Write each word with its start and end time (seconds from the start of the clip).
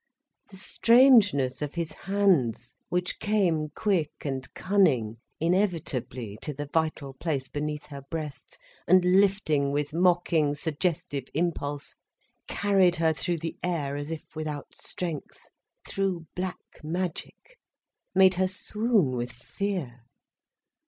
The 0.49 0.57
strangeness 0.57 1.61
of 1.61 1.75
his 1.75 1.91
hands, 1.91 2.73
which 2.89 3.19
came 3.19 3.69
quick 3.75 4.25
and 4.25 4.51
cunning, 4.55 5.17
inevitably 5.39 6.39
to 6.41 6.55
the 6.55 6.65
vital 6.65 7.13
place 7.13 7.47
beneath 7.47 7.85
her 7.85 8.01
breasts, 8.09 8.57
and, 8.87 9.05
lifting 9.05 9.71
with 9.71 9.93
mocking, 9.93 10.55
suggestive 10.55 11.25
impulse, 11.35 11.93
carried 12.47 12.95
her 12.95 13.13
through 13.13 13.37
the 13.37 13.57
air 13.61 13.95
as 13.95 14.09
if 14.09 14.35
without 14.35 14.73
strength, 14.73 15.37
through 15.87 16.25
blackmagic, 16.35 17.59
made 18.15 18.33
her 18.33 18.47
swoon 18.47 19.15
with 19.15 19.31
fear. 19.31 20.05